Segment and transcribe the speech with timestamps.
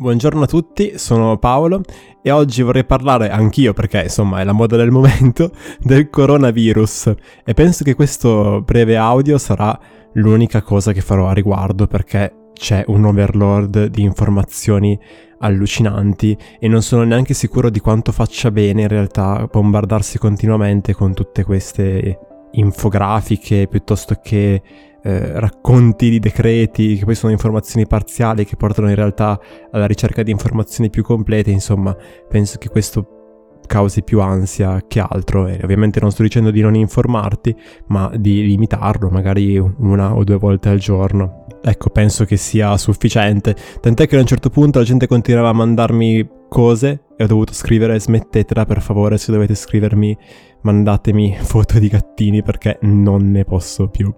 [0.00, 1.80] Buongiorno a tutti, sono Paolo
[2.22, 5.50] e oggi vorrei parlare anch'io, perché insomma è la moda del momento,
[5.82, 7.14] del coronavirus.
[7.44, 9.76] E penso che questo breve audio sarà
[10.12, 14.96] l'unica cosa che farò a riguardo perché c'è un overload di informazioni
[15.40, 21.12] allucinanti e non sono neanche sicuro di quanto faccia bene in realtà bombardarsi continuamente con
[21.12, 22.18] tutte queste
[22.52, 24.62] infografiche piuttosto che
[25.08, 30.22] eh, racconti di decreti, che poi sono informazioni parziali che portano in realtà alla ricerca
[30.22, 31.96] di informazioni più complete, insomma,
[32.28, 36.74] penso che questo causi più ansia che altro e ovviamente non sto dicendo di non
[36.74, 41.46] informarti, ma di limitarlo, magari una o due volte al giorno.
[41.62, 45.54] Ecco, penso che sia sufficiente, tant'è che a un certo punto la gente continuava a
[45.54, 50.16] mandarmi cose e ho dovuto scrivere smettetela per favore, se dovete scrivermi
[50.62, 54.14] mandatemi foto di gattini perché non ne posso più.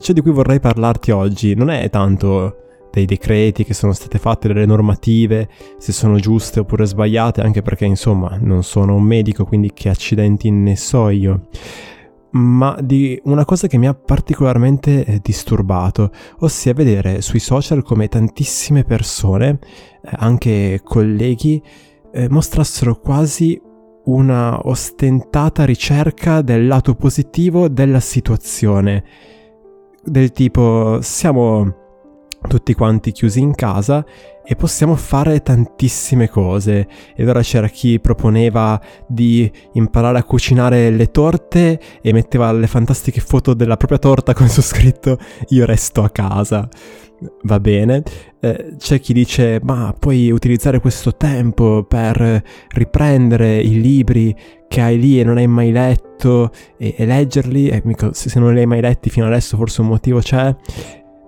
[0.00, 4.48] Ciò di cui vorrei parlarti oggi non è tanto dei decreti che sono state fatte,
[4.48, 5.48] delle normative,
[5.78, 10.50] se sono giuste oppure sbagliate, anche perché insomma non sono un medico, quindi che accidenti
[10.50, 11.48] ne so io,
[12.30, 18.08] ma di una cosa che mi ha particolarmente eh, disturbato, ossia vedere sui social come
[18.08, 19.58] tantissime persone,
[20.02, 21.62] eh, anche colleghi,
[22.12, 23.60] eh, mostrassero quasi
[24.04, 29.04] una ostentata ricerca del lato positivo della situazione
[30.04, 31.86] del tipo siamo
[32.46, 34.04] tutti quanti chiusi in casa
[34.44, 36.86] e possiamo fare tantissime cose.
[37.14, 43.20] Ed ora c'era chi proponeva di imparare a cucinare le torte e metteva le fantastiche
[43.20, 45.18] foto della propria torta con su scritto
[45.48, 46.68] io resto a casa.
[47.42, 48.02] Va bene.
[48.40, 54.34] Eh, c'è chi dice ma puoi utilizzare questo tempo per riprendere i libri
[54.68, 57.68] che hai lì e non hai mai letto e, e leggerli.
[57.68, 60.54] E se non li hai mai letti fino adesso forse un motivo c'è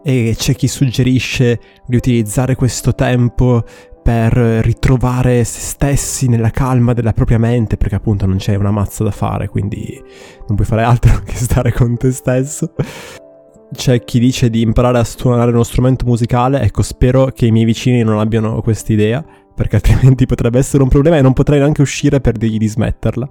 [0.03, 3.65] e c'è chi suggerisce di utilizzare questo tempo
[4.03, 9.05] per ritrovare se stessi nella calma della propria mente, perché appunto non c'è una mazza
[9.05, 10.03] da fare, quindi
[10.47, 12.73] non puoi fare altro che stare con te stesso.
[13.73, 17.65] C'è chi dice di imparare a suonare uno strumento musicale, ecco spero che i miei
[17.65, 19.25] vicini non abbiano quest'idea,
[19.61, 23.29] perché altrimenti potrebbe essere un problema e non potrei neanche uscire per dirgli di smetterla.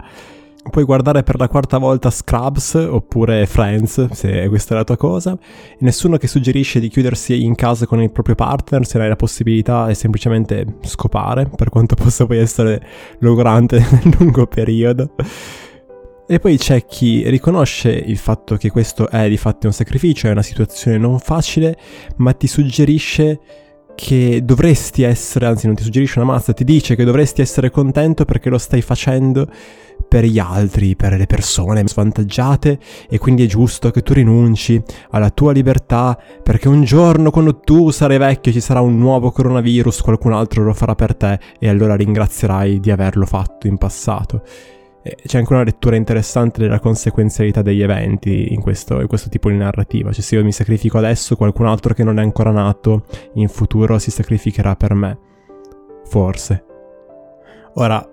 [0.70, 5.36] Puoi guardare per la quarta volta Scrubs oppure Friends, se questa è la tua cosa.
[5.80, 9.88] Nessuno che suggerisce di chiudersi in casa con il proprio partner, se hai la possibilità
[9.88, 12.80] è semplicemente scopare, per quanto possa poi essere
[13.22, 15.16] logorante nel lungo periodo.
[16.28, 20.32] E poi c'è chi riconosce il fatto che questo è di fatto un sacrificio, è
[20.32, 21.76] una situazione non facile,
[22.18, 23.40] ma ti suggerisce
[24.00, 28.24] che dovresti essere, anzi non ti suggerisce una mazza, ti dice che dovresti essere contento
[28.24, 29.46] perché lo stai facendo
[30.08, 32.80] per gli altri, per le persone svantaggiate
[33.10, 37.90] e quindi è giusto che tu rinunci alla tua libertà perché un giorno quando tu
[37.90, 41.96] sarai vecchio ci sarà un nuovo coronavirus, qualcun altro lo farà per te e allora
[41.96, 44.44] ringrazierai di averlo fatto in passato.
[45.02, 49.56] C'è anche una lettura interessante della conseguenzialità degli eventi in questo, in questo, tipo di
[49.56, 50.12] narrativa.
[50.12, 53.06] Cioè, se io mi sacrifico adesso, qualcun altro che non è ancora nato
[53.36, 55.18] in futuro si sacrificherà per me.
[56.06, 56.66] Forse.
[57.76, 58.06] Ora,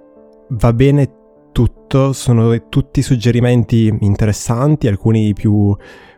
[0.50, 1.10] va bene
[1.50, 5.74] tutto, sono tutti suggerimenti interessanti, alcuni più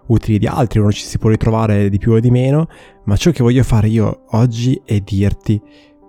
[0.09, 2.67] utili di altri, uno ci si può ritrovare di più o di meno,
[3.05, 5.61] ma ciò che voglio fare io oggi è dirti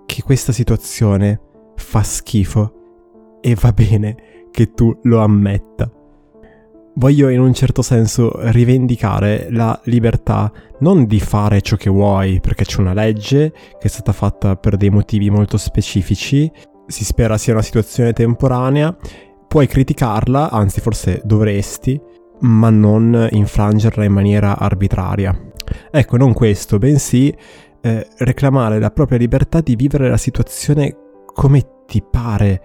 [0.06, 1.40] che questa situazione
[1.76, 4.16] fa schifo e va bene
[4.50, 5.90] che tu lo ammetta.
[6.94, 12.64] Voglio in un certo senso rivendicare la libertà non di fare ciò che vuoi, perché
[12.64, 16.50] c'è una legge che è stata fatta per dei motivi molto specifici,
[16.86, 18.94] si spera sia una situazione temporanea,
[19.46, 22.00] puoi criticarla, anzi forse dovresti,
[22.40, 25.38] ma non infrangerla in maniera arbitraria.
[25.90, 27.34] Ecco, non questo, bensì
[27.80, 30.96] eh, reclamare la propria libertà di vivere la situazione
[31.32, 32.62] come ti pare,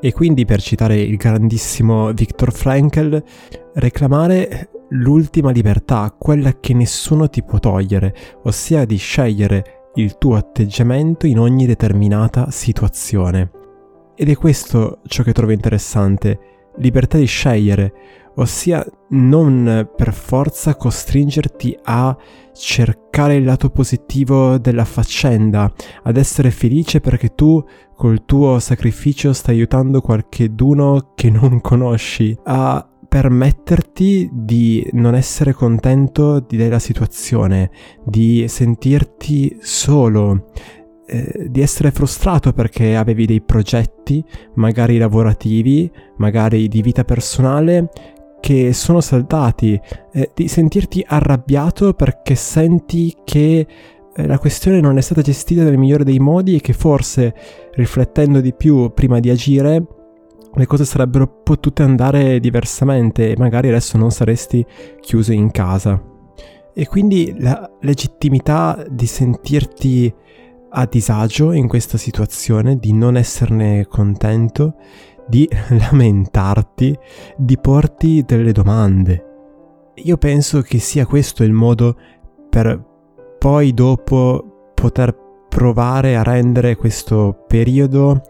[0.00, 3.22] e quindi, per citare il grandissimo Viktor Frankl,
[3.74, 11.26] reclamare l'ultima libertà, quella che nessuno ti può togliere, ossia di scegliere il tuo atteggiamento
[11.26, 13.50] in ogni determinata situazione.
[14.14, 16.38] Ed è questo ciò che trovo interessante,
[16.76, 17.92] libertà di scegliere,
[18.36, 22.16] ossia non per forza costringerti a
[22.54, 25.72] cercare il lato positivo della faccenda,
[26.02, 27.62] ad essere felice perché tu
[27.94, 36.38] col tuo sacrificio stai aiutando qualcheduno che non conosci, a permetterti di non essere contento
[36.38, 37.70] della situazione,
[38.04, 40.46] di sentirti solo,
[41.12, 44.24] eh, di essere frustrato perché avevi dei progetti,
[44.54, 47.88] magari lavorativi, magari di vita personale,
[48.38, 49.78] che sono saltati,
[50.12, 53.66] eh, di sentirti arrabbiato perché senti che
[54.14, 57.34] eh, la questione non è stata gestita nel migliore dei modi e che forse,
[57.72, 59.84] riflettendo di più prima di agire,
[60.52, 64.64] le cose sarebbero potute andare diversamente e magari adesso non saresti
[65.00, 66.00] chiuso in casa.
[66.72, 70.14] E quindi la legittimità di sentirti
[70.70, 74.76] a disagio in questa situazione, di non esserne contento,
[75.26, 75.48] di
[75.90, 76.96] lamentarti,
[77.36, 79.24] di porti delle domande.
[79.94, 81.96] Io penso che sia questo il modo
[82.48, 82.88] per
[83.38, 85.16] poi dopo poter
[85.48, 88.22] provare a rendere questo periodo,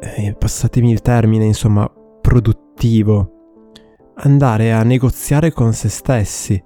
[0.00, 1.90] eh, passatemi il termine, insomma,
[2.20, 3.32] produttivo.
[4.20, 6.62] Andare a negoziare con se stessi,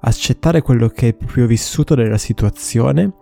[0.00, 3.14] accettare quello che è proprio vissuto della situazione,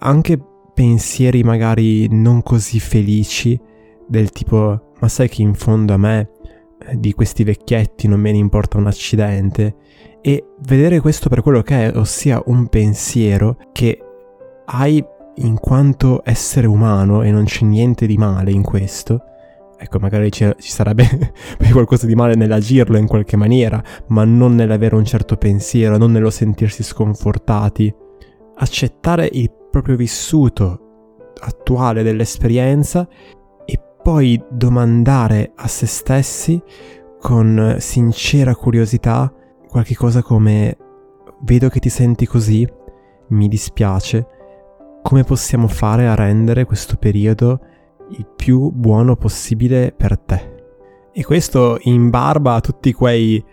[0.00, 0.38] anche
[0.78, 3.60] pensieri magari non così felici,
[4.06, 6.30] del tipo, ma sai che in fondo a me
[6.86, 9.74] eh, di questi vecchietti non me ne importa un accidente,
[10.20, 13.98] e vedere questo per quello che è, ossia un pensiero che
[14.66, 15.04] hai
[15.38, 19.24] in quanto essere umano e non c'è niente di male in questo.
[19.76, 21.32] Ecco, magari ci, ci sarebbe
[21.72, 26.30] qualcosa di male nell'agirlo in qualche maniera, ma non nell'avere un certo pensiero, non nello
[26.30, 27.92] sentirsi sconfortati.
[28.60, 30.86] Accettare il proprio vissuto
[31.40, 33.08] attuale dell'esperienza
[33.64, 36.60] e poi domandare a se stessi
[37.20, 39.32] con sincera curiosità
[39.68, 40.76] qualche cosa come
[41.42, 42.66] vedo che ti senti così,
[43.28, 44.26] mi dispiace,
[45.02, 47.60] come possiamo fare a rendere questo periodo
[48.10, 50.56] il più buono possibile per te?
[51.12, 53.44] E questo in barba a tutti quei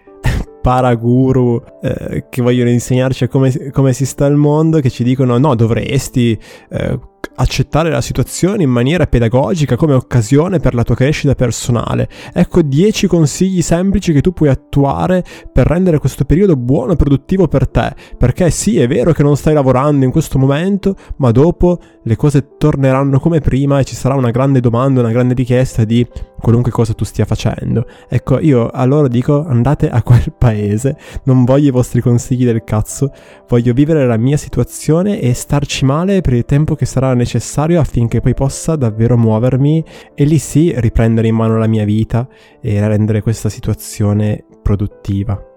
[0.65, 5.53] paraguru eh, che vogliono insegnarci come, come, si sta il mondo, che ci dicono no,
[5.53, 6.35] dovresti
[6.71, 6.99] eh,
[7.35, 12.07] accettare la situazione in maniera pedagogica come occasione per la tua crescita personale.
[12.33, 17.47] Ecco 10 consigli semplici che tu puoi attuare per rendere questo periodo buono e produttivo
[17.47, 17.93] per te.
[18.17, 22.55] Perché sì, è vero che non stai lavorando in questo momento, ma dopo le cose
[22.57, 26.07] torneranno come prima e ci sarà una grande domanda, una grande richiesta di
[26.45, 27.87] qualunque cosa tu stia facendo.
[28.07, 32.63] Ecco, io a loro dico andate a quel paese, non voglio i vostri consigli del
[32.63, 33.11] cazzo,
[33.47, 38.21] voglio vivere la mia situazione e starci male per il tempo che sarà necessario affinché
[38.21, 39.83] poi possa davvero muovermi
[40.13, 42.27] e lì sì riprendere in mano la mia vita
[42.61, 45.53] e rendere questa situazione produttiva.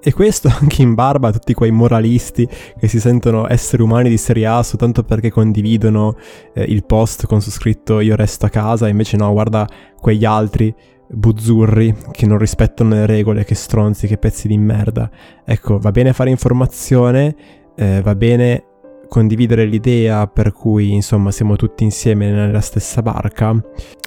[0.00, 4.16] E questo anche in barba a tutti quei moralisti che si sentono esseri umani di
[4.16, 6.16] serie A soltanto perché condividono
[6.54, 9.66] eh, il post con su scritto io resto a casa, e invece no, guarda
[10.00, 10.74] quegli altri
[11.10, 15.10] buzzurri che non rispettano le regole, che stronzi, che pezzi di merda.
[15.44, 17.34] Ecco, va bene fare informazione,
[17.74, 18.64] eh, va bene
[19.08, 23.54] condividere l'idea per cui insomma siamo tutti insieme nella stessa barca,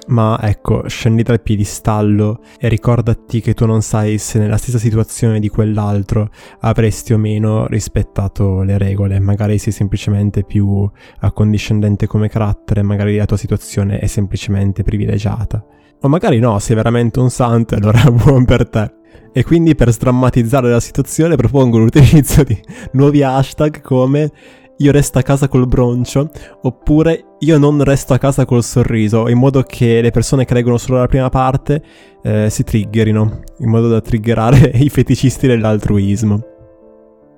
[0.08, 5.40] ma ecco, scendi dal piedistallo e ricordati che tu non sai se nella stessa situazione
[5.40, 10.88] di quell'altro avresti o meno rispettato le regole, magari sei semplicemente più
[11.20, 15.64] accondiscendente come carattere, magari la tua situazione è semplicemente privilegiata.
[16.04, 19.00] O magari no, sei veramente un santo e allora buon per te.
[19.34, 22.60] E quindi per sdrammatizzare la situazione propongo l'utilizzo di
[22.92, 24.30] nuovi hashtag come
[24.78, 26.30] io resto a casa col broncio,
[26.62, 30.78] oppure io non resto a casa col sorriso, in modo che le persone che leggono
[30.78, 31.82] solo la prima parte
[32.22, 36.50] eh, si triggerino, in modo da triggerare i feticisti dell'altruismo.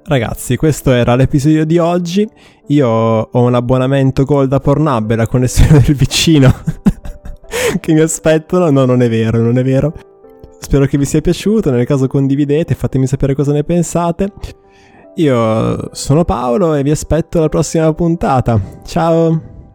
[0.06, 2.28] Ragazzi, questo era l'episodio di oggi.
[2.68, 6.52] Io ho un abbonamento Gold a Pornhub e la connessione del vicino
[7.80, 8.70] che mi aspettano.
[8.70, 9.94] No, non è vero, non è vero.
[10.58, 14.32] Spero che vi sia piaciuto, nel caso condividete, fatemi sapere cosa ne pensate.
[15.16, 18.60] Io sono Paolo e vi aspetto alla prossima puntata.
[18.84, 19.53] Ciao!